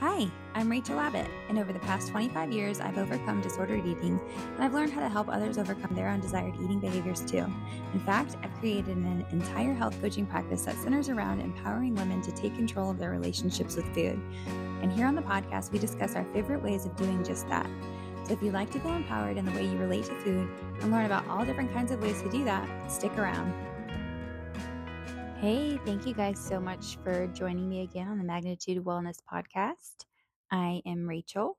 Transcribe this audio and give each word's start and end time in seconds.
Hi, 0.00 0.30
I'm 0.54 0.70
Rachel 0.70 0.98
Abbott, 0.98 1.28
and 1.50 1.58
over 1.58 1.74
the 1.74 1.78
past 1.80 2.08
25 2.08 2.50
years, 2.50 2.80
I've 2.80 2.96
overcome 2.96 3.42
disordered 3.42 3.84
eating, 3.84 4.18
and 4.54 4.64
I've 4.64 4.72
learned 4.72 4.94
how 4.94 5.00
to 5.00 5.10
help 5.10 5.28
others 5.28 5.58
overcome 5.58 5.94
their 5.94 6.08
undesired 6.08 6.54
eating 6.54 6.80
behaviors 6.80 7.20
too. 7.20 7.44
In 7.92 8.00
fact, 8.00 8.34
I've 8.42 8.58
created 8.60 8.96
an 8.96 9.26
entire 9.30 9.74
health 9.74 10.00
coaching 10.00 10.24
practice 10.24 10.62
that 10.62 10.76
centers 10.76 11.10
around 11.10 11.42
empowering 11.42 11.94
women 11.96 12.22
to 12.22 12.32
take 12.32 12.56
control 12.56 12.90
of 12.90 12.96
their 12.96 13.10
relationships 13.10 13.76
with 13.76 13.84
food. 13.94 14.18
And 14.80 14.90
here 14.90 15.04
on 15.04 15.14
the 15.14 15.20
podcast, 15.20 15.70
we 15.70 15.78
discuss 15.78 16.16
our 16.16 16.24
favorite 16.32 16.62
ways 16.62 16.86
of 16.86 16.96
doing 16.96 17.22
just 17.22 17.46
that. 17.50 17.68
So 18.24 18.32
if 18.32 18.42
you'd 18.42 18.54
like 18.54 18.70
to 18.70 18.80
feel 18.80 18.94
empowered 18.94 19.36
in 19.36 19.44
the 19.44 19.52
way 19.52 19.66
you 19.66 19.76
relate 19.76 20.06
to 20.06 20.14
food 20.20 20.48
and 20.80 20.90
learn 20.90 21.04
about 21.04 21.28
all 21.28 21.44
different 21.44 21.74
kinds 21.74 21.92
of 21.92 22.00
ways 22.00 22.22
to 22.22 22.30
do 22.30 22.42
that, 22.44 22.90
stick 22.90 23.12
around. 23.18 23.52
Hey, 25.40 25.78
thank 25.86 26.06
you 26.06 26.12
guys 26.12 26.38
so 26.38 26.60
much 26.60 26.98
for 27.02 27.26
joining 27.28 27.66
me 27.66 27.80
again 27.80 28.08
on 28.08 28.18
the 28.18 28.24
Magnitude 28.24 28.84
Wellness 28.84 29.20
Podcast. 29.32 30.04
I 30.50 30.82
am 30.84 31.08
Rachel, 31.08 31.56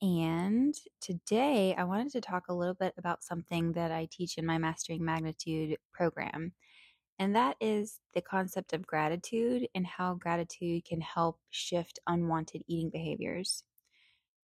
and 0.00 0.74
today 1.00 1.72
I 1.78 1.84
wanted 1.84 2.10
to 2.14 2.20
talk 2.20 2.48
a 2.48 2.52
little 2.52 2.74
bit 2.74 2.94
about 2.98 3.22
something 3.22 3.74
that 3.74 3.92
I 3.92 4.08
teach 4.10 4.38
in 4.38 4.44
my 4.44 4.58
Mastering 4.58 5.04
Magnitude 5.04 5.78
program, 5.92 6.54
and 7.20 7.36
that 7.36 7.54
is 7.60 8.00
the 8.12 8.22
concept 8.22 8.72
of 8.72 8.88
gratitude 8.88 9.68
and 9.72 9.86
how 9.86 10.14
gratitude 10.14 10.84
can 10.84 11.00
help 11.00 11.38
shift 11.50 12.00
unwanted 12.08 12.64
eating 12.66 12.90
behaviors. 12.90 13.62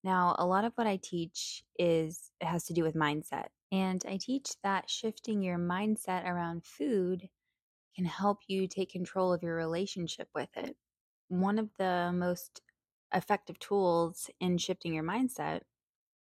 Now, 0.04 0.36
a 0.38 0.46
lot 0.46 0.64
of 0.64 0.72
what 0.76 0.86
I 0.86 1.00
teach 1.02 1.64
is 1.80 2.30
has 2.40 2.66
to 2.66 2.74
do 2.74 2.84
with 2.84 2.94
mindset, 2.94 3.48
and 3.72 4.00
I 4.08 4.18
teach 4.20 4.50
that 4.62 4.88
shifting 4.88 5.42
your 5.42 5.58
mindset 5.58 6.24
around 6.24 6.64
food 6.64 7.28
can 7.98 8.06
help 8.06 8.38
you 8.46 8.68
take 8.68 8.92
control 8.92 9.32
of 9.32 9.42
your 9.42 9.56
relationship 9.56 10.28
with 10.32 10.48
it. 10.56 10.76
One 11.26 11.58
of 11.58 11.68
the 11.78 12.12
most 12.14 12.62
effective 13.12 13.58
tools 13.58 14.30
in 14.40 14.56
shifting 14.56 14.94
your 14.94 15.02
mindset 15.02 15.62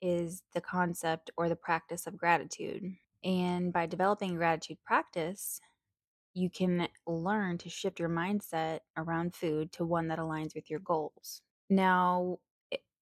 is 0.00 0.42
the 0.54 0.62
concept 0.62 1.30
or 1.36 1.50
the 1.50 1.56
practice 1.56 2.06
of 2.06 2.16
gratitude. 2.16 2.84
And 3.22 3.70
by 3.70 3.84
developing 3.84 4.34
gratitude 4.36 4.78
practice, 4.86 5.60
you 6.32 6.48
can 6.48 6.88
learn 7.06 7.58
to 7.58 7.68
shift 7.68 8.00
your 8.00 8.08
mindset 8.08 8.78
around 8.96 9.34
food 9.34 9.70
to 9.72 9.84
one 9.84 10.08
that 10.08 10.18
aligns 10.18 10.54
with 10.54 10.70
your 10.70 10.80
goals. 10.80 11.42
Now, 11.68 12.38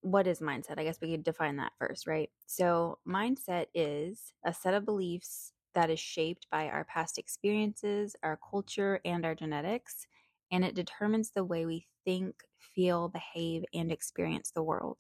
what 0.01 0.27
is 0.27 0.41
mindset? 0.41 0.79
I 0.79 0.85
guess 0.85 1.01
we 1.01 1.13
could 1.13 1.23
define 1.23 1.57
that 1.57 1.73
first, 1.79 2.09
right? 2.09 2.31
So, 2.47 2.99
mindset 3.07 3.67
is 3.75 4.33
a 4.45 4.53
set 4.53 4.75
of 4.75 4.85
beliefs 4.85 5.53
that 5.77 5.91
is 5.91 6.01
shaped 6.01 6.49
by 6.51 6.69
our 6.69 6.85
past 6.85 7.19
experiences, 7.19 8.17
our 8.25 8.39
culture, 8.51 9.01
and 9.05 9.25
our 9.27 9.37
genetics, 9.37 10.09
and 10.51 10.65
it 10.65 10.75
determines 10.75 11.31
the 11.31 11.45
way 11.45 11.67
we 11.67 11.87
think, 12.05 12.43
feel, 12.59 13.09
behave, 13.09 13.65
and 13.75 13.93
experience 13.93 14.51
the 14.51 14.65
world. 14.65 14.99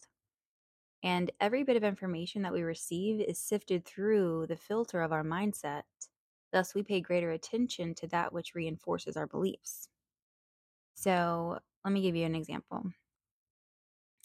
And 1.02 1.30
every 1.40 1.64
bit 1.64 1.76
of 1.76 1.84
information 1.84 2.42
that 2.42 2.52
we 2.52 2.62
receive 2.62 3.20
is 3.22 3.38
sifted 3.38 3.86
through 3.86 4.46
the 4.48 4.56
filter 4.56 5.00
of 5.00 5.12
our 5.12 5.24
mindset. 5.24 5.84
Thus, 6.52 6.74
we 6.74 6.82
pay 6.82 7.00
greater 7.00 7.30
attention 7.30 7.94
to 7.96 8.08
that 8.08 8.32
which 8.34 8.54
reinforces 8.54 9.16
our 9.16 9.26
beliefs. 9.26 9.88
So, 10.94 11.60
let 11.84 11.92
me 11.92 12.02
give 12.02 12.16
you 12.16 12.26
an 12.26 12.34
example. 12.34 12.90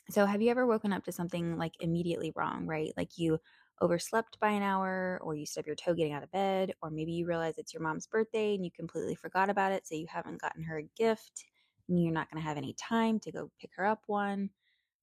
So, 0.10 0.26
have 0.26 0.42
you 0.42 0.52
ever 0.52 0.66
woken 0.68 0.94
up 0.94 1.06
to 1.06 1.12
something 1.12 1.58
like 1.58 1.74
immediately 1.80 2.32
wrong, 2.36 2.68
right? 2.68 2.94
Like 2.98 3.18
you 3.18 3.40
overslept 3.82 4.40
by 4.40 4.50
an 4.52 4.64
hour, 4.64 5.20
or 5.24 5.36
you 5.36 5.46
stub 5.46 5.68
your 5.68 5.76
toe 5.76 5.94
getting 5.96 6.14
out 6.14 6.24
of 6.24 6.32
bed, 6.32 6.74
or 6.82 6.92
maybe 6.92 7.14
you 7.14 7.28
realize 7.28 7.58
it's 7.58 7.74
your 7.74 7.84
mom's 7.84 8.08
birthday 8.08 8.56
and 8.56 8.64
you 8.66 8.72
completely 8.72 9.16
forgot 9.16 9.50
about 9.50 9.72
it, 9.74 9.88
so 9.88 9.96
you 9.96 10.08
haven't 10.10 10.42
gotten 10.42 10.64
her 10.64 10.80
a 10.80 10.84
gift 10.98 11.46
and 11.90 12.02
you're 12.02 12.14
not 12.14 12.30
going 12.32 12.42
to 12.42 12.48
have 12.48 12.58
any 12.58 12.74
time 12.76 13.20
to 13.22 13.32
go 13.32 13.52
pick 13.60 13.72
her 13.76 13.86
up 13.86 14.04
one. 14.08 14.52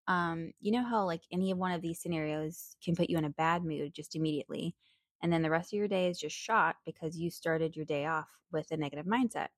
Um, 0.08 0.52
you 0.60 0.72
know 0.72 0.84
how, 0.84 1.04
like, 1.04 1.24
any 1.32 1.50
of 1.50 1.58
one 1.58 1.72
of 1.72 1.82
these 1.82 2.00
scenarios 2.00 2.76
can 2.82 2.96
put 2.96 3.10
you 3.10 3.18
in 3.18 3.24
a 3.26 3.30
bad 3.30 3.64
mood 3.64 3.94
just 3.94 4.16
immediately, 4.16 4.76
and 5.22 5.32
then 5.32 5.42
the 5.42 5.50
rest 5.50 5.72
of 5.72 5.78
your 5.78 5.88
day 5.88 6.08
is 6.08 6.18
just 6.20 6.36
shot 6.36 6.76
because 6.86 7.18
you 7.18 7.30
started 7.30 7.76
your 7.76 7.84
day 7.86 8.06
off 8.06 8.30
with 8.52 8.70
a 8.72 8.76
negative 8.76 9.06
mindset. 9.06 9.48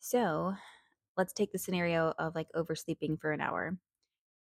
So, 0.00 0.54
let's 1.16 1.32
take 1.32 1.52
the 1.52 1.58
scenario 1.58 2.14
of 2.18 2.34
like 2.34 2.48
oversleeping 2.54 3.18
for 3.18 3.32
an 3.32 3.40
hour. 3.40 3.78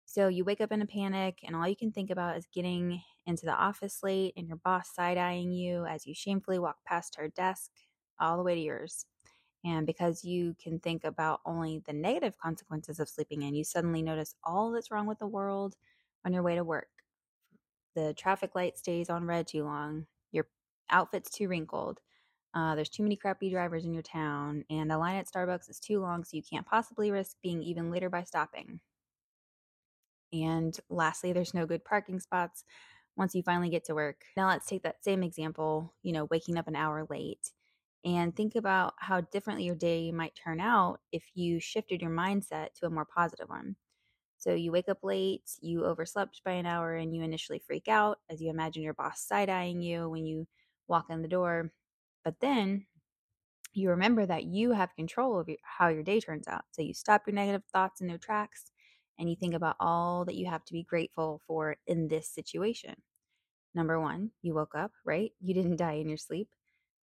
So 0.06 0.28
you 0.28 0.44
wake 0.44 0.60
up 0.62 0.72
in 0.72 0.82
a 0.82 0.86
panic, 0.86 1.40
and 1.44 1.54
all 1.56 1.68
you 1.68 1.76
can 1.76 1.92
think 1.92 2.10
about 2.10 2.36
is 2.38 2.46
getting 2.46 3.02
into 3.26 3.44
the 3.44 3.54
office 3.54 4.02
late 4.02 4.34
and 4.36 4.48
your 4.48 4.56
boss 4.58 4.94
side 4.94 5.18
eyeing 5.18 5.52
you 5.52 5.84
as 5.86 6.06
you 6.06 6.14
shamefully 6.14 6.58
walk 6.58 6.78
past 6.86 7.16
her 7.16 7.28
desk 7.28 7.72
all 8.20 8.36
the 8.38 8.42
way 8.44 8.54
to 8.54 8.60
yours. 8.60 9.06
And 9.64 9.86
because 9.86 10.24
you 10.24 10.54
can 10.62 10.80
think 10.80 11.04
about 11.04 11.40
only 11.46 11.80
the 11.86 11.92
negative 11.92 12.38
consequences 12.38 13.00
of 13.00 13.08
sleeping 13.08 13.42
in, 13.42 13.54
you 13.54 13.64
suddenly 13.64 14.02
notice 14.02 14.34
all 14.44 14.70
that's 14.72 14.90
wrong 14.90 15.06
with 15.06 15.18
the 15.18 15.26
world 15.26 15.76
on 16.24 16.32
your 16.32 16.42
way 16.44 16.54
to 16.56 16.64
work. 16.64 16.88
The 17.94 18.14
traffic 18.14 18.54
light 18.54 18.78
stays 18.78 19.10
on 19.10 19.24
red 19.24 19.48
too 19.48 19.64
long, 19.64 20.06
your 20.30 20.48
outfit's 20.88 21.30
too 21.30 21.48
wrinkled, 21.48 22.00
uh, 22.54 22.74
there's 22.76 22.90
too 22.90 23.04
many 23.04 23.16
crappy 23.16 23.50
drivers 23.50 23.84
in 23.86 23.94
your 23.94 24.02
town, 24.02 24.64
and 24.70 24.90
the 24.90 24.98
line 24.98 25.16
at 25.16 25.28
Starbucks 25.28 25.70
is 25.70 25.80
too 25.80 26.00
long, 26.00 26.24
so 26.24 26.36
you 26.36 26.42
can't 26.42 26.66
possibly 26.66 27.12
risk 27.12 27.38
being 27.42 27.62
even 27.62 27.92
later 27.92 28.10
by 28.10 28.24
stopping. 28.24 28.80
And 30.44 30.78
lastly, 30.90 31.32
there's 31.32 31.54
no 31.54 31.66
good 31.66 31.84
parking 31.84 32.20
spots 32.20 32.64
once 33.16 33.34
you 33.34 33.42
finally 33.42 33.70
get 33.70 33.84
to 33.86 33.94
work. 33.94 34.24
Now 34.36 34.48
let's 34.48 34.66
take 34.66 34.82
that 34.82 35.02
same 35.04 35.22
example, 35.22 35.94
you 36.02 36.12
know, 36.12 36.26
waking 36.30 36.58
up 36.58 36.68
an 36.68 36.76
hour 36.76 37.06
late 37.08 37.50
and 38.04 38.34
think 38.36 38.54
about 38.54 38.94
how 38.98 39.22
differently 39.22 39.64
your 39.64 39.74
day 39.74 40.12
might 40.12 40.34
turn 40.36 40.60
out 40.60 41.00
if 41.12 41.24
you 41.34 41.58
shifted 41.58 42.02
your 42.02 42.10
mindset 42.10 42.74
to 42.74 42.86
a 42.86 42.90
more 42.90 43.06
positive 43.06 43.48
one. 43.48 43.76
So 44.38 44.54
you 44.54 44.70
wake 44.70 44.88
up 44.88 44.98
late, 45.02 45.50
you 45.60 45.84
overslept 45.84 46.42
by 46.44 46.52
an 46.52 46.66
hour, 46.66 46.94
and 46.94 47.14
you 47.14 47.22
initially 47.22 47.58
freak 47.66 47.88
out 47.88 48.18
as 48.30 48.40
you 48.40 48.50
imagine 48.50 48.82
your 48.82 48.94
boss 48.94 49.20
side 49.26 49.48
eyeing 49.48 49.80
you 49.80 50.08
when 50.08 50.24
you 50.26 50.46
walk 50.88 51.06
in 51.10 51.22
the 51.22 51.28
door. 51.28 51.72
But 52.24 52.40
then 52.40 52.86
you 53.72 53.90
remember 53.90 54.24
that 54.26 54.44
you 54.44 54.72
have 54.72 54.94
control 54.96 55.40
of 55.40 55.48
how 55.62 55.88
your 55.88 56.02
day 56.02 56.20
turns 56.20 56.48
out. 56.48 56.64
So 56.70 56.82
you 56.82 56.94
stop 56.94 57.22
your 57.26 57.34
negative 57.34 57.62
thoughts 57.72 58.00
in 58.00 58.06
their 58.06 58.18
tracks 58.18 58.70
and 59.18 59.28
you 59.28 59.36
think 59.36 59.54
about 59.54 59.76
all 59.80 60.24
that 60.24 60.36
you 60.36 60.46
have 60.46 60.64
to 60.66 60.72
be 60.72 60.82
grateful 60.82 61.40
for 61.46 61.76
in 61.86 62.08
this 62.08 62.28
situation. 62.28 62.94
Number 63.74 64.00
one, 64.00 64.30
you 64.42 64.54
woke 64.54 64.74
up, 64.74 64.92
right? 65.04 65.32
You 65.40 65.54
didn't 65.54 65.76
die 65.78 65.94
in 65.94 66.08
your 66.08 66.18
sleep. 66.18 66.48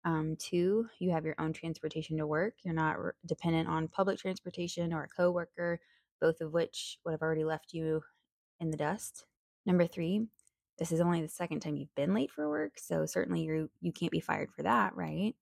Um, 0.05 0.37
two, 0.39 0.87
you 0.99 1.11
have 1.11 1.25
your 1.25 1.35
own 1.39 1.53
transportation 1.53 2.17
to 2.17 2.27
work. 2.27 2.53
You're 2.63 2.73
not 2.73 2.99
re- 2.99 3.11
dependent 3.25 3.67
on 3.67 3.87
public 3.87 4.19
transportation 4.19 4.93
or 4.93 5.03
a 5.03 5.07
coworker, 5.07 5.79
both 6.21 6.39
of 6.41 6.53
which 6.53 6.99
would 7.03 7.11
have 7.11 7.21
already 7.21 7.43
left 7.43 7.73
you 7.73 8.01
in 8.59 8.71
the 8.71 8.77
dust. 8.77 9.25
Number 9.65 9.85
three, 9.85 10.27
this 10.77 10.91
is 10.91 11.01
only 11.01 11.21
the 11.21 11.27
second 11.27 11.59
time 11.59 11.75
you've 11.75 11.93
been 11.95 12.13
late 12.13 12.31
for 12.31 12.47
work, 12.47 12.73
so 12.77 13.05
certainly 13.05 13.41
you 13.41 13.69
you 13.81 13.91
can't 13.91 14.11
be 14.11 14.19
fired 14.19 14.51
for 14.55 14.63
that, 14.63 14.95
right? 14.95 15.35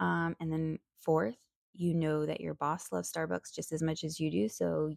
Um, 0.00 0.36
and 0.40 0.52
then 0.52 0.78
fourth, 1.00 1.36
you 1.74 1.94
know 1.94 2.26
that 2.26 2.40
your 2.40 2.54
boss 2.54 2.92
loves 2.92 3.10
Starbucks 3.12 3.54
just 3.54 3.72
as 3.72 3.82
much 3.82 4.04
as 4.04 4.20
you 4.20 4.30
do, 4.30 4.48
so 4.48 4.88
you 4.88 4.96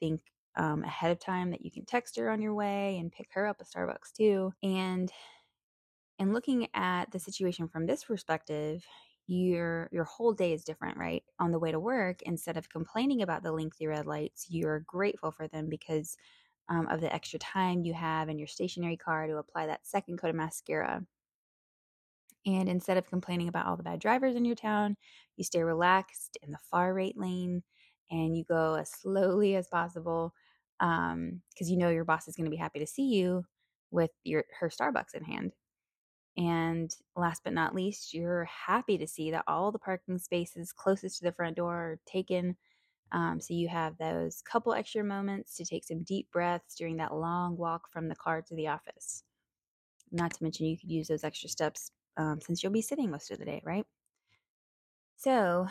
think 0.00 0.20
um, 0.56 0.82
ahead 0.84 1.12
of 1.12 1.20
time 1.20 1.50
that 1.50 1.64
you 1.64 1.70
can 1.70 1.84
text 1.84 2.16
her 2.16 2.30
on 2.30 2.40
your 2.42 2.54
way 2.54 2.98
and 2.98 3.12
pick 3.12 3.28
her 3.32 3.46
up 3.46 3.58
at 3.60 3.68
Starbucks 3.68 4.12
too. 4.16 4.52
And 4.62 5.10
and 6.18 6.32
looking 6.34 6.68
at 6.74 7.10
the 7.12 7.18
situation 7.18 7.68
from 7.68 7.86
this 7.86 8.04
perspective, 8.04 8.84
your 9.26 9.88
your 9.92 10.04
whole 10.04 10.32
day 10.32 10.52
is 10.52 10.64
different, 10.64 10.98
right? 10.98 11.22
On 11.38 11.52
the 11.52 11.58
way 11.58 11.70
to 11.70 11.80
work, 11.80 12.22
instead 12.22 12.56
of 12.56 12.68
complaining 12.68 13.22
about 13.22 13.42
the 13.42 13.52
lengthy 13.52 13.86
red 13.86 14.06
lights, 14.06 14.46
you're 14.48 14.80
grateful 14.80 15.30
for 15.30 15.46
them 15.48 15.68
because 15.68 16.16
um, 16.68 16.86
of 16.88 17.00
the 17.00 17.12
extra 17.14 17.38
time 17.38 17.84
you 17.84 17.94
have 17.94 18.28
in 18.28 18.38
your 18.38 18.48
stationary 18.48 18.96
car 18.96 19.26
to 19.26 19.36
apply 19.36 19.66
that 19.66 19.86
second 19.86 20.18
coat 20.18 20.30
of 20.30 20.36
mascara. 20.36 21.02
And 22.46 22.68
instead 22.68 22.96
of 22.96 23.06
complaining 23.06 23.48
about 23.48 23.66
all 23.66 23.76
the 23.76 23.82
bad 23.82 24.00
drivers 24.00 24.34
in 24.34 24.44
your 24.44 24.56
town, 24.56 24.96
you 25.36 25.44
stay 25.44 25.62
relaxed 25.62 26.38
in 26.42 26.50
the 26.50 26.58
far 26.70 26.94
right 26.94 27.16
lane 27.16 27.62
and 28.10 28.36
you 28.36 28.44
go 28.44 28.74
as 28.74 28.90
slowly 28.90 29.56
as 29.56 29.68
possible 29.68 30.34
because 30.78 31.14
um, 31.14 31.40
you 31.58 31.76
know 31.76 31.90
your 31.90 32.04
boss 32.04 32.28
is 32.28 32.36
going 32.36 32.44
to 32.44 32.50
be 32.50 32.56
happy 32.56 32.78
to 32.78 32.86
see 32.86 33.08
you 33.08 33.44
with 33.90 34.10
your 34.24 34.44
her 34.60 34.68
Starbucks 34.68 35.14
in 35.14 35.24
hand. 35.24 35.52
And 36.36 36.94
last 37.16 37.42
but 37.42 37.52
not 37.52 37.74
least, 37.74 38.14
you're 38.14 38.44
happy 38.44 38.96
to 38.98 39.08
see 39.08 39.32
that 39.32 39.44
all 39.48 39.72
the 39.72 39.78
parking 39.78 40.18
spaces 40.18 40.72
closest 40.72 41.18
to 41.18 41.24
the 41.24 41.32
front 41.32 41.56
door 41.56 41.74
are 41.74 42.00
taken. 42.06 42.56
Um, 43.10 43.40
so 43.40 43.54
you 43.54 43.68
have 43.68 43.98
those 43.98 44.40
couple 44.42 44.72
extra 44.72 45.02
moments 45.02 45.56
to 45.56 45.64
take 45.64 45.82
some 45.84 46.04
deep 46.04 46.30
breaths 46.30 46.76
during 46.76 46.98
that 46.98 47.14
long 47.14 47.56
walk 47.56 47.90
from 47.92 48.08
the 48.08 48.14
car 48.14 48.42
to 48.42 48.54
the 48.54 48.68
office. 48.68 49.24
Not 50.12 50.32
to 50.34 50.42
mention, 50.42 50.66
you 50.66 50.78
could 50.78 50.90
use 50.90 51.08
those 51.08 51.24
extra 51.24 51.48
steps 51.48 51.90
um, 52.16 52.40
since 52.40 52.62
you'll 52.62 52.72
be 52.72 52.82
sitting 52.82 53.10
most 53.10 53.30
of 53.32 53.38
the 53.38 53.44
day, 53.44 53.60
right? 53.64 53.86
So, 55.16 55.66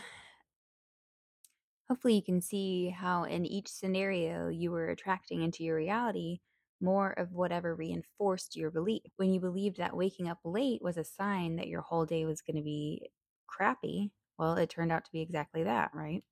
hopefully 1.90 2.16
you 2.16 2.24
can 2.24 2.42
see 2.42 2.90
how 2.90 3.24
in 3.24 3.46
each 3.46 3.68
scenario 3.68 4.50
you 4.50 4.72
were 4.72 4.90
attracting 4.90 5.42
into 5.42 5.64
your 5.64 5.76
reality 5.76 6.40
more 6.82 7.12
of 7.14 7.32
whatever 7.32 7.76
reinforced 7.76 8.56
your 8.56 8.70
belief. 8.70 9.02
When 9.16 9.34
you 9.34 9.40
believed 9.40 9.78
that 9.78 9.96
waking 9.96 10.30
up 10.30 10.40
late 10.44 10.82
was 10.82 10.98
a 10.98 11.04
sign 11.04 11.56
that 11.56 11.68
your 11.68 11.82
whole 11.82 12.06
day 12.06 12.26
was 12.26 12.42
going 12.42 12.58
to 12.58 12.64
be 12.64 13.10
crappy, 13.48 14.12
well, 14.38 14.56
it 14.56 14.70
turned 14.70 14.92
out 14.92 15.06
to 15.06 15.12
be 15.12 15.22
exactly 15.22 15.64
that, 15.64 15.92
right? 15.94 16.24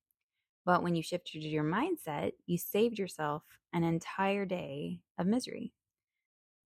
But 0.65 0.83
when 0.83 0.95
you 0.95 1.03
shifted 1.03 1.43
your 1.43 1.63
mindset, 1.63 2.33
you 2.45 2.57
saved 2.57 2.99
yourself 2.99 3.43
an 3.73 3.83
entire 3.83 4.45
day 4.45 5.01
of 5.17 5.27
misery. 5.27 5.73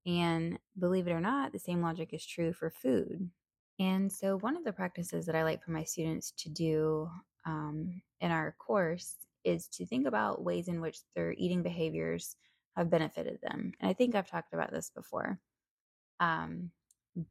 And 0.05 0.57
believe 0.77 1.07
it 1.07 1.11
or 1.11 1.21
not, 1.21 1.51
the 1.51 1.59
same 1.59 1.81
logic 1.81 2.13
is 2.13 2.25
true 2.25 2.53
for 2.53 2.69
food. 2.69 3.29
And 3.79 4.11
so, 4.11 4.37
one 4.37 4.57
of 4.57 4.63
the 4.63 4.73
practices 4.73 5.25
that 5.25 5.35
I 5.35 5.43
like 5.43 5.63
for 5.63 5.71
my 5.71 5.83
students 5.83 6.31
to 6.39 6.49
do 6.49 7.09
um, 7.45 8.01
in 8.21 8.31
our 8.31 8.55
course 8.57 9.15
is 9.43 9.67
to 9.67 9.85
think 9.85 10.07
about 10.07 10.43
ways 10.43 10.67
in 10.67 10.81
which 10.81 10.99
their 11.15 11.33
eating 11.33 11.63
behaviors 11.63 12.35
have 12.75 12.89
benefited 12.89 13.39
them. 13.41 13.73
And 13.79 13.89
I 13.89 13.93
think 13.93 14.15
I've 14.15 14.29
talked 14.29 14.53
about 14.53 14.71
this 14.71 14.91
before, 14.93 15.39
um, 16.19 16.71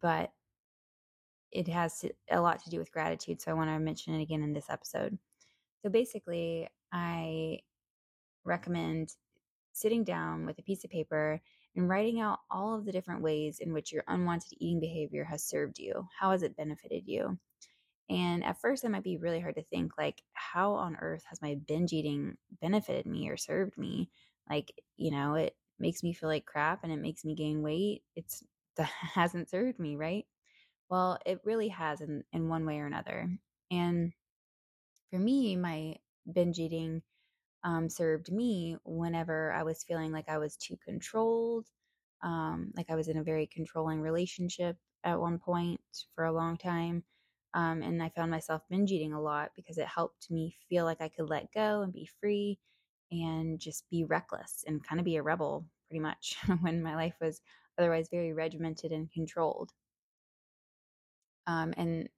but 0.01 0.33
it 1.51 1.69
has 1.69 2.01
to, 2.01 2.11
a 2.31 2.41
lot 2.41 2.63
to 2.65 2.71
do 2.71 2.79
with 2.79 2.93
gratitude. 2.93 3.41
So, 3.41 3.51
I 3.51 3.55
want 3.55 3.71
to 3.71 3.79
mention 3.79 4.15
it 4.15 4.23
again 4.23 4.43
in 4.43 4.53
this 4.53 4.69
episode. 4.69 5.19
So, 5.83 5.91
basically, 5.91 6.69
I 6.93 7.61
recommend 8.45 9.15
sitting 9.73 10.05
down 10.05 10.45
with 10.45 10.59
a 10.59 10.63
piece 10.63 10.85
of 10.85 10.91
paper 10.91 11.41
and 11.77 11.89
writing 11.89 12.21
out 12.21 12.41
all 12.51 12.75
of 12.75 12.85
the 12.85 12.93
different 12.93 13.23
ways 13.23 13.61
in 13.61 13.73
which 13.73 13.93
your 13.93 14.03
unwanted 14.09 14.53
eating 14.59 14.81
behavior 14.81 15.25
has 15.25 15.45
served 15.45 15.79
you. 15.79 16.09
How 16.19 16.33
has 16.33 16.43
it 16.43 16.57
benefited 16.57 17.05
you? 17.07 17.39
And 18.11 18.43
at 18.45 18.61
first, 18.61 18.85
it 18.85 18.91
might 18.91 19.03
be 19.05 19.19
really 19.19 19.41
hard 19.41 19.57
to 19.57 19.63
think, 19.65 19.93
like, 19.99 20.23
how 20.35 20.73
on 20.75 20.97
earth 20.97 21.25
has 21.29 21.43
my 21.43 21.57
binge 21.57 21.93
eating 21.93 22.37
benefited 22.61 23.07
me 23.07 23.29
or 23.29 23.37
served 23.37 23.77
me? 23.77 24.11
Like, 24.49 24.73
you 24.97 25.11
know, 25.11 25.35
it 25.35 25.57
makes 25.79 26.03
me 26.03 26.13
feel 26.15 26.29
like 26.29 26.47
crap 26.47 26.85
and 26.85 26.93
it 26.93 26.97
makes 26.99 27.25
me 27.25 27.35
gain 27.35 27.63
weight. 27.63 28.03
It's 28.17 28.43
that 28.77 28.87
hasn't 29.15 29.51
served 29.51 29.79
me, 29.79 29.97
right? 29.97 30.27
Well, 30.91 31.19
it 31.27 31.41
really 31.45 31.69
has 31.69 32.01
in, 32.01 32.25
in 32.33 32.49
one 32.49 32.67
way 32.67 32.81
or 32.81 32.87
another. 32.87 33.31
And 33.71 34.13
for 35.11 35.19
me, 35.19 35.57
my 35.57 35.97
binge 36.33 36.59
eating 36.59 37.03
um, 37.65 37.89
served 37.91 38.33
me 38.33 38.77
whenever 38.85 39.53
I 39.53 39.63
was 39.65 39.85
feeling 39.85 40.13
like 40.13 40.29
I 40.29 40.39
was 40.39 40.57
too 40.57 40.77
controlled, 40.85 41.67
um, 42.23 42.73
like 42.77 42.91
I 42.91 42.97
was 42.97 43.09
in 43.09 43.19
a 43.19 43.25
very 43.25 43.47
controlling 43.47 44.01
relationship 44.01 44.79
at 45.05 45.21
one 45.21 45.39
point 45.39 45.81
for 46.15 46.25
a 46.25 46.33
long 46.33 46.57
time. 46.59 47.05
Um, 47.55 47.83
and 47.83 48.03
I 48.03 48.11
found 48.11 48.31
myself 48.31 48.63
binge 48.69 48.93
eating 48.93 49.13
a 49.13 49.21
lot 49.21 49.53
because 49.57 49.79
it 49.79 49.87
helped 49.87 50.31
me 50.31 50.55
feel 50.69 50.85
like 50.85 51.01
I 51.01 51.09
could 51.09 51.31
let 51.31 51.53
go 51.53 51.83
and 51.83 51.93
be 51.93 52.09
free 52.21 52.59
and 53.11 53.59
just 53.59 53.89
be 53.91 54.05
reckless 54.05 54.65
and 54.67 54.85
kind 54.85 55.01
of 55.01 55.05
be 55.05 55.17
a 55.17 55.23
rebel 55.23 55.67
pretty 55.89 56.01
much 56.01 56.37
when 56.61 56.83
my 56.83 56.95
life 56.95 57.15
was 57.21 57.41
otherwise 57.79 58.09
very 58.11 58.33
regimented 58.33 58.93
and 58.93 59.11
controlled. 59.11 59.73
Um, 61.47 61.73
and, 61.79 62.09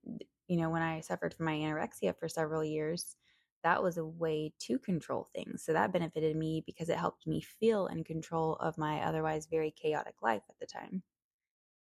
you 0.49 0.57
know, 0.57 0.71
when 0.71 0.83
I 0.83 1.01
suffered 1.01 1.35
from 1.35 1.47
my 1.47 1.55
anorexia 1.55 2.19
for 2.19 2.29
several 2.29 2.65
years, 2.65 3.17
that 3.63 3.83
was 3.83 3.99
a 3.99 4.05
way 4.05 4.53
to 4.61 4.79
control 4.79 5.29
things. 5.35 5.63
So 5.63 5.73
that 5.73 5.93
benefited 5.93 6.35
me 6.35 6.65
because 6.67 6.89
it 6.89 6.97
helped 6.97 7.27
me 7.27 7.41
feel 7.41 7.87
in 7.87 8.03
control 8.03 8.57
of 8.57 8.79
my 8.79 9.01
otherwise 9.03 9.47
very 9.47 9.71
chaotic 9.71 10.15
life 10.23 10.43
at 10.49 10.59
the 10.59 10.67
time. 10.67 11.03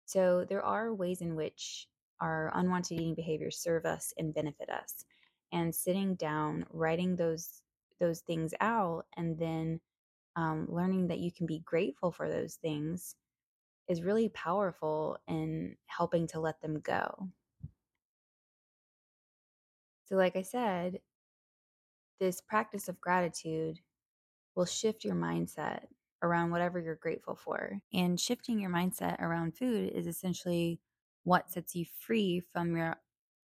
So 0.05 0.45
there 0.47 0.63
are 0.63 0.93
ways 0.93 1.21
in 1.21 1.35
which 1.35 1.87
our 2.21 2.51
unwanted 2.55 2.99
eating 2.99 3.15
behaviors 3.15 3.57
serve 3.59 3.85
us 3.85 4.13
and 4.17 4.33
benefit 4.33 4.69
us. 4.69 5.05
And 5.53 5.73
sitting 5.75 6.15
down, 6.15 6.65
writing 6.71 7.15
those 7.15 7.61
those 7.99 8.21
things 8.21 8.53
out, 8.61 9.05
and 9.17 9.39
then 9.39 9.81
um, 10.37 10.67
learning 10.69 11.07
that 11.09 11.19
you 11.19 11.31
can 11.31 11.47
be 11.47 11.61
grateful 11.65 12.11
for 12.11 12.29
those 12.29 12.55
things 12.55 13.15
is 13.89 14.03
really 14.03 14.29
powerful 14.29 15.17
in 15.27 15.77
helping 15.87 16.27
to 16.29 16.41
let 16.41 16.61
them 16.61 16.81
go. 16.81 17.29
So, 20.05 20.15
like 20.17 20.35
I 20.37 20.43
said, 20.43 20.99
this 22.19 22.41
practice 22.41 22.89
of 22.89 23.01
gratitude 23.01 23.79
will 24.55 24.65
shift 24.65 25.03
your 25.05 25.15
mindset 25.15 25.81
around 26.23 26.51
whatever 26.51 26.79
you're 26.79 26.95
grateful 26.95 27.35
for. 27.35 27.79
And 27.93 28.19
shifting 28.19 28.59
your 28.59 28.71
mindset 28.71 29.19
around 29.21 29.57
food 29.57 29.91
is 29.93 30.07
essentially 30.07 30.79
what 31.27 31.51
sets 31.51 31.75
you 31.75 31.85
free 31.99 32.41
from 32.53 32.77
your 32.77 32.95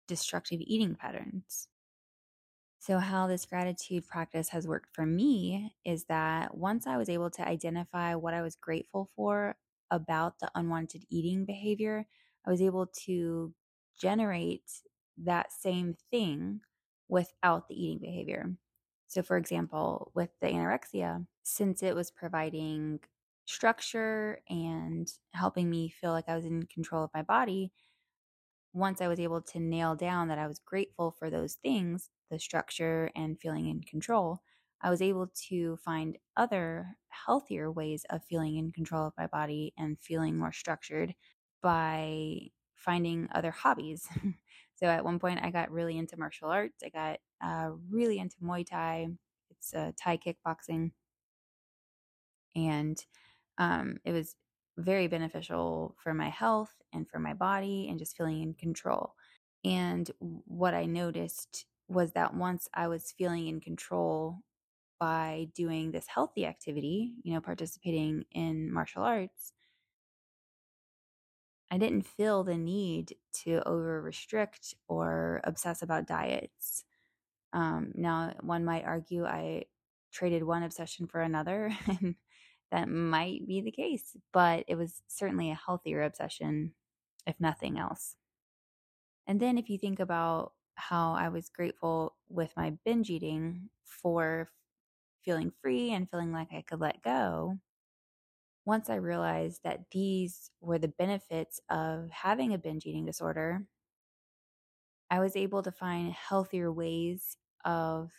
destructive 0.08 0.60
eating 0.60 0.96
patterns. 0.96 1.68
So, 2.80 2.98
how 2.98 3.28
this 3.28 3.46
gratitude 3.46 4.08
practice 4.08 4.50
has 4.50 4.68
worked 4.68 4.90
for 4.92 5.06
me 5.06 5.76
is 5.86 6.06
that 6.06 6.58
once 6.58 6.88
I 6.88 6.98
was 6.98 7.10
able 7.10 7.30
to 7.30 7.48
identify 7.48 8.16
what 8.16 8.34
I 8.34 8.42
was 8.42 8.56
grateful 8.56 9.12
for 9.16 9.56
about 9.92 10.40
the 10.40 10.50
unwanted 10.56 11.06
eating 11.10 11.46
behavior, 11.46 12.08
I 12.44 12.50
was 12.50 12.62
able 12.62 12.88
to 13.06 13.54
generate 14.02 14.72
that 15.18 15.52
same 15.52 15.96
thing 16.10 16.62
without 17.08 17.68
the 17.68 17.76
eating 17.76 18.00
behavior. 18.00 18.56
So, 19.06 19.22
for 19.22 19.38
example, 19.38 20.12
with 20.16 20.32
the 20.42 20.48
anorexia, 20.48 21.28
since 21.44 21.84
it 21.84 21.94
was 21.94 22.10
providing 22.10 23.02
structure 23.50 24.42
and 24.48 25.12
helping 25.34 25.70
me 25.70 25.90
feel 25.90 26.12
like 26.12 26.30
I 26.30 26.36
was 26.36 26.46
in 26.46 26.64
control 26.64 27.04
of 27.04 27.10
my 27.14 27.24
body, 27.24 27.72
once 28.74 29.02
I 29.02 29.08
was 29.08 29.20
able 29.20 29.42
to 29.42 29.60
nail 29.60 29.96
down 29.96 30.28
that 30.28 30.38
I 30.38 30.48
was 30.48 30.60
grateful 30.60 31.12
for 31.18 31.30
those 31.30 31.56
things, 31.56 32.12
the 32.30 32.40
structure 32.40 33.10
and 33.16 33.40
feeling 33.40 33.68
in 33.68 33.82
control, 33.82 34.40
I 34.82 34.92
was 34.92 35.02
able 35.02 35.32
to 35.50 35.78
find 35.78 36.18
other 36.38 36.96
healthier 37.10 37.72
ways 37.72 38.06
of 38.12 38.24
feeling 38.24 38.58
in 38.58 38.72
control 38.72 39.08
of 39.08 39.14
my 39.18 39.26
body 39.28 39.74
and 39.78 40.00
feeling 40.00 40.38
more 40.38 40.54
structured 40.54 41.16
by 41.64 42.52
finding 42.76 43.28
other 43.34 43.52
hobbies. 43.52 44.08
so 44.76 44.86
at 44.86 45.04
one 45.04 45.20
point, 45.20 45.40
I 45.42 45.50
got 45.50 45.72
really 45.72 45.98
into 45.98 46.18
martial 46.18 46.50
arts. 46.50 46.84
I 46.86 46.90
got 46.90 47.20
uh, 47.44 47.72
really 47.90 48.20
into 48.20 48.38
Muay 48.44 48.66
Thai. 48.66 49.08
It's 49.50 49.74
uh, 49.74 49.92
Thai 49.98 50.18
kickboxing. 50.18 50.92
And 52.56 53.04
um, 53.60 53.98
it 54.06 54.12
was 54.14 54.36
very 54.78 55.08
beneficial 55.08 55.96
for 56.02 56.14
my 56.14 56.30
health 56.30 56.74
and 56.94 57.08
for 57.10 57.20
my 57.20 57.34
body 57.34 57.88
and 57.90 58.00
just 58.00 58.18
feeling 58.18 58.42
in 58.42 58.54
control. 58.54 59.14
And 59.64 60.10
what 60.20 60.74
I 60.74 60.86
noticed 60.86 61.66
was 61.88 62.14
that 62.14 62.34
once 62.34 62.70
I 62.74 62.88
was 62.88 63.14
feeling 63.18 63.48
in 63.48 63.60
control 63.60 64.40
by 65.00 65.50
doing 65.56 65.92
this 65.92 66.08
healthy 66.08 66.46
activity, 66.46 67.14
you 67.24 67.34
know, 67.34 67.42
participating 67.42 68.26
in 68.32 68.72
martial 68.74 69.04
arts, 69.04 69.54
I 71.72 71.78
didn't 71.78 72.08
feel 72.08 72.44
the 72.44 72.58
need 72.58 73.16
to 73.44 73.68
over 73.68 74.02
restrict 74.02 74.74
or 74.88 75.42
obsess 75.44 75.82
about 75.82 76.08
diets. 76.08 76.84
Um, 77.54 77.92
now, 77.96 78.34
one 78.42 78.66
might 78.66 78.86
argue 78.86 79.26
I 79.26 79.66
traded 80.12 80.44
one 80.44 80.64
obsession 80.64 81.08
for 81.08 81.22
another, 81.22 81.72
and 81.88 82.16
that 82.72 82.90
might 82.90 83.48
be 83.48 83.62
the 83.62 83.72
case, 83.72 84.16
but 84.34 84.66
it 84.68 84.76
was 84.76 85.02
certainly 85.08 85.52
a 85.52 85.56
healthier 85.56 86.04
obsession, 86.04 86.74
if 87.26 87.40
nothing 87.40 87.78
else. 87.80 88.16
And 89.28 89.40
then, 89.40 89.58
if 89.58 89.70
you 89.70 89.78
think 89.78 90.00
about 90.00 90.54
how 90.76 91.14
I 91.14 91.30
was 91.30 91.50
grateful 91.50 92.16
with 92.30 92.52
my 92.56 92.72
binge 92.86 93.10
eating 93.10 93.70
for 93.84 94.50
feeling 95.24 95.52
free 95.62 95.92
and 95.92 96.10
feeling 96.10 96.32
like 96.32 96.50
I 96.54 96.62
could 96.62 96.80
let 96.80 97.04
go, 97.04 97.60
once 98.66 98.90
I 98.90 98.96
realized 98.96 99.62
that 99.64 99.90
these 99.92 100.52
were 100.62 100.78
the 100.80 100.88
benefits 100.88 101.60
of 101.70 102.10
having 102.12 102.54
a 102.54 102.58
binge 102.58 102.86
eating 102.86 103.06
disorder, 103.06 103.66
I 105.10 105.20
was 105.20 105.36
able 105.36 105.64
to 105.64 105.72
find 105.72 106.12
healthier 106.12 106.72
ways 106.72 107.38
of 107.66 108.12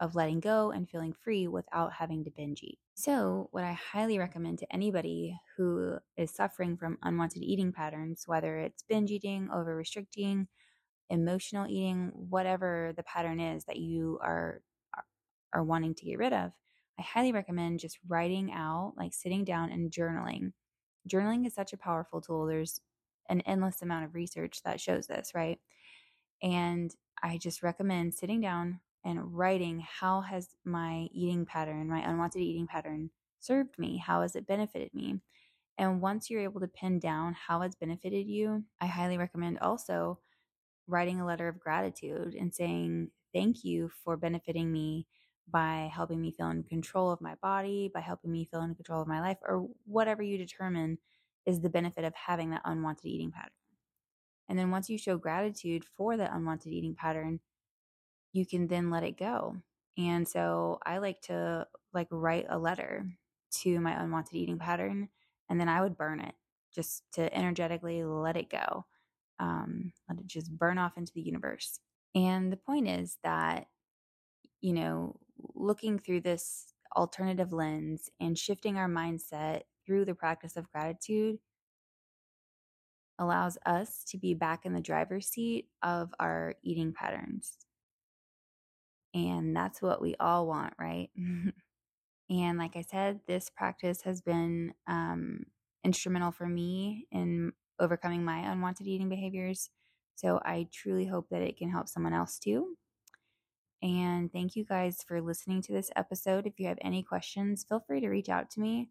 of 0.00 0.14
letting 0.14 0.40
go 0.40 0.70
and 0.70 0.88
feeling 0.88 1.12
free 1.12 1.46
without 1.46 1.92
having 1.92 2.24
to 2.24 2.30
binge 2.30 2.62
eat. 2.62 2.78
So, 2.94 3.48
what 3.52 3.64
I 3.64 3.72
highly 3.72 4.18
recommend 4.18 4.58
to 4.58 4.72
anybody 4.72 5.38
who 5.56 5.98
is 6.16 6.30
suffering 6.30 6.76
from 6.76 6.98
unwanted 7.02 7.42
eating 7.42 7.72
patterns, 7.72 8.24
whether 8.26 8.58
it's 8.58 8.82
binge 8.82 9.10
eating, 9.10 9.48
over 9.52 9.74
restricting, 9.74 10.48
emotional 11.10 11.66
eating, 11.66 12.10
whatever 12.14 12.92
the 12.96 13.02
pattern 13.04 13.40
is 13.40 13.64
that 13.66 13.76
you 13.76 14.18
are 14.22 14.62
are 15.52 15.62
wanting 15.62 15.94
to 15.94 16.04
get 16.04 16.18
rid 16.18 16.32
of, 16.32 16.50
I 16.98 17.02
highly 17.02 17.32
recommend 17.32 17.80
just 17.80 17.98
writing 18.08 18.52
out, 18.52 18.94
like 18.96 19.14
sitting 19.14 19.44
down 19.44 19.70
and 19.70 19.90
journaling. 19.90 20.52
Journaling 21.08 21.46
is 21.46 21.54
such 21.54 21.72
a 21.72 21.78
powerful 21.78 22.20
tool. 22.20 22.46
There's 22.46 22.80
an 23.28 23.40
endless 23.42 23.82
amount 23.82 24.04
of 24.04 24.14
research 24.14 24.62
that 24.64 24.80
shows 24.80 25.06
this, 25.06 25.32
right? 25.34 25.60
And 26.42 26.94
I 27.22 27.38
just 27.38 27.62
recommend 27.62 28.14
sitting 28.14 28.40
down 28.40 28.80
and 29.04 29.36
writing 29.36 29.80
how 29.80 30.22
has 30.22 30.48
my 30.64 31.08
eating 31.12 31.46
pattern, 31.46 31.88
my 31.88 32.00
unwanted 32.00 32.42
eating 32.42 32.66
pattern 32.66 33.10
served 33.40 33.78
me? 33.78 33.98
How 33.98 34.22
has 34.22 34.36
it 34.36 34.46
benefited 34.46 34.92
me? 34.94 35.20
And 35.78 36.00
once 36.00 36.30
you're 36.30 36.42
able 36.42 36.60
to 36.60 36.68
pin 36.68 36.98
down 36.98 37.34
how 37.34 37.62
it's 37.62 37.76
benefited 37.76 38.26
you, 38.28 38.64
I 38.80 38.86
highly 38.86 39.18
recommend 39.18 39.58
also 39.58 40.20
writing 40.86 41.20
a 41.20 41.26
letter 41.26 41.48
of 41.48 41.60
gratitude 41.60 42.34
and 42.34 42.54
saying, 42.54 43.10
Thank 43.32 43.64
you 43.64 43.90
for 44.04 44.16
benefiting 44.16 44.70
me 44.72 45.06
by 45.50 45.90
helping 45.92 46.20
me 46.20 46.32
feel 46.32 46.50
in 46.50 46.62
control 46.62 47.10
of 47.10 47.20
my 47.20 47.34
body, 47.42 47.90
by 47.92 48.00
helping 48.00 48.30
me 48.30 48.44
feel 48.44 48.62
in 48.62 48.74
control 48.76 49.02
of 49.02 49.08
my 49.08 49.20
life, 49.20 49.38
or 49.42 49.66
whatever 49.86 50.22
you 50.22 50.38
determine 50.38 50.98
is 51.46 51.60
the 51.60 51.68
benefit 51.68 52.04
of 52.04 52.14
having 52.14 52.50
that 52.50 52.62
unwanted 52.64 53.06
eating 53.06 53.32
pattern. 53.32 53.50
And 54.48 54.58
then 54.58 54.70
once 54.70 54.88
you 54.88 54.98
show 54.98 55.18
gratitude 55.18 55.84
for 55.96 56.16
that 56.16 56.32
unwanted 56.32 56.72
eating 56.72 56.94
pattern, 56.94 57.40
you 58.34 58.44
can 58.44 58.66
then 58.66 58.90
let 58.90 59.04
it 59.04 59.16
go. 59.16 59.56
And 59.96 60.28
so 60.28 60.80
I 60.84 60.98
like 60.98 61.22
to 61.22 61.66
like 61.94 62.08
write 62.10 62.46
a 62.50 62.58
letter 62.58 63.06
to 63.62 63.80
my 63.80 63.92
unwanted 63.92 64.34
eating 64.34 64.58
pattern 64.58 65.08
and 65.48 65.60
then 65.60 65.68
I 65.68 65.80
would 65.80 65.96
burn 65.96 66.20
it 66.20 66.34
just 66.74 67.04
to 67.12 67.32
energetically 67.32 68.04
let 68.04 68.36
it 68.36 68.50
go. 68.50 68.84
Um, 69.38 69.92
let 70.08 70.18
it 70.18 70.26
just 70.26 70.50
burn 70.50 70.78
off 70.78 70.96
into 70.96 71.12
the 71.14 71.22
universe. 71.22 71.78
And 72.14 72.52
the 72.52 72.56
point 72.56 72.88
is 72.88 73.18
that, 73.22 73.68
you 74.60 74.72
know, 74.72 75.16
looking 75.54 75.98
through 75.98 76.22
this 76.22 76.72
alternative 76.96 77.52
lens 77.52 78.10
and 78.20 78.36
shifting 78.36 78.76
our 78.76 78.88
mindset 78.88 79.62
through 79.86 80.04
the 80.06 80.14
practice 80.14 80.56
of 80.56 80.70
gratitude 80.72 81.38
allows 83.18 83.58
us 83.64 84.02
to 84.08 84.18
be 84.18 84.34
back 84.34 84.66
in 84.66 84.72
the 84.72 84.80
driver's 84.80 85.28
seat 85.28 85.68
of 85.82 86.12
our 86.18 86.54
eating 86.64 86.92
patterns. 86.92 87.63
And 89.14 89.56
that's 89.56 89.80
what 89.80 90.02
we 90.02 90.16
all 90.18 90.46
want, 90.46 90.74
right? 90.78 91.08
and 92.30 92.58
like 92.58 92.76
I 92.76 92.82
said, 92.82 93.20
this 93.26 93.48
practice 93.48 94.02
has 94.02 94.20
been 94.20 94.74
um, 94.88 95.44
instrumental 95.84 96.32
for 96.32 96.48
me 96.48 97.06
in 97.12 97.52
overcoming 97.78 98.24
my 98.24 98.38
unwanted 98.38 98.88
eating 98.88 99.08
behaviors. 99.08 99.70
So 100.16 100.40
I 100.44 100.66
truly 100.72 101.06
hope 101.06 101.28
that 101.30 101.42
it 101.42 101.56
can 101.56 101.70
help 101.70 101.88
someone 101.88 102.12
else 102.12 102.38
too. 102.38 102.76
And 103.82 104.32
thank 104.32 104.54
you 104.56 104.64
guys 104.64 105.04
for 105.06 105.20
listening 105.20 105.60
to 105.62 105.72
this 105.72 105.90
episode. 105.94 106.46
If 106.46 106.58
you 106.58 106.66
have 106.68 106.78
any 106.80 107.02
questions, 107.02 107.66
feel 107.68 107.84
free 107.86 108.00
to 108.00 108.08
reach 108.08 108.30
out 108.30 108.50
to 108.52 108.60
me. 108.60 108.88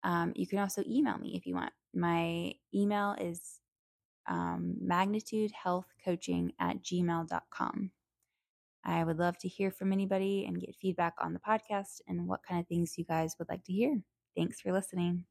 Um, 0.04 0.32
you 0.36 0.46
can 0.46 0.58
also 0.58 0.82
email 0.88 1.18
me 1.18 1.34
if 1.36 1.46
you 1.46 1.54
want. 1.54 1.72
My 1.94 2.54
email 2.74 3.16
is 3.18 3.60
um, 4.28 4.76
magnitudehealthcoaching 4.84 6.50
at 6.60 6.82
gmail.com. 6.82 7.90
I 8.84 9.04
would 9.04 9.18
love 9.18 9.36
to 9.38 9.48
hear 9.48 9.70
from 9.70 9.92
anybody 9.92 10.46
and 10.46 10.60
get 10.60 10.76
feedback 10.80 11.14
on 11.20 11.32
the 11.32 11.40
podcast 11.40 12.00
and 12.06 12.26
what 12.26 12.42
kind 12.46 12.60
of 12.60 12.66
things 12.66 12.96
you 12.96 13.04
guys 13.04 13.34
would 13.38 13.48
like 13.48 13.64
to 13.64 13.72
hear. 13.72 14.00
Thanks 14.36 14.60
for 14.60 14.72
listening. 14.72 15.24